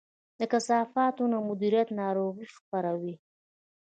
[0.39, 3.15] د کثافاتو نه مدیریت ناروغي خپروي.